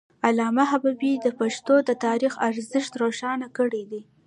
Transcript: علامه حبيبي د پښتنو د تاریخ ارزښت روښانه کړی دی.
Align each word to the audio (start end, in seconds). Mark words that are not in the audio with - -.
علامه 0.27 0.63
حبيبي 0.71 1.13
د 1.19 1.27
پښتنو 1.39 1.75
د 1.87 1.91
تاریخ 2.05 2.33
ارزښت 2.47 2.91
روښانه 3.03 3.47
کړی 3.57 3.83
دی. 3.91 4.01